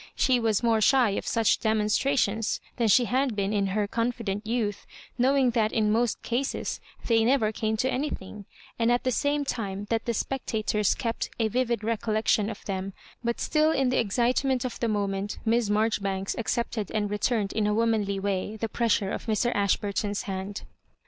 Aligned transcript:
She 0.15 0.39
was 0.39 0.63
more 0.63 0.81
shy 0.81 1.11
of 1.11 1.27
such 1.27 1.59
demonstrations 1.59 2.59
than 2.77 2.87
she 2.87 3.05
had 3.05 3.35
been 3.35 3.53
in 3.53 3.67
her 3.67 3.87
con 3.87 4.11
fident 4.11 4.47
youth, 4.47 4.87
knowing 5.15 5.51
that 5.51 5.71
in 5.71 5.91
most 5.91 6.23
cases 6.23 6.79
they 7.05 7.19
Digitized 7.19 7.19
by 7.19 7.19
VjOOQIC 7.19 7.21
126 7.21 7.21
MISS 7.21 7.29
KABJrOBIBAinca 7.29 7.37
neyer 7.37 7.53
came 7.59 7.77
to 7.77 7.91
anything, 7.93 8.45
and 8.79 8.91
at 8.91 9.03
the 9.03 9.11
same 9.11 9.45
time 9.45 9.85
that 9.91 10.05
the 10.05 10.13
spectators 10.15 10.95
kept 10.95 11.29
a 11.39 11.49
vivid 11.49 11.83
recollection 11.83 12.49
of 12.49 12.65
them; 12.65 12.93
but 13.23 13.39
still 13.39 13.69
in 13.71 13.89
the 13.89 13.99
excitement 13.99 14.65
of 14.65 14.79
the 14.79 14.87
moment, 14.87 15.37
Miss 15.45 15.69
Marjoribanks 15.69 16.33
accepted 16.35 16.89
and 16.89 17.11
returned 17.11 17.53
m 17.55 17.67
a 17.67 17.73
womanly 17.75 18.19
way 18.19 18.57
the 18.57 18.67
pressore 18.69 19.13
of 19.13 19.27
Mr. 19.27 19.53
Ashborton's 19.55 20.23
hand. 20.23 20.63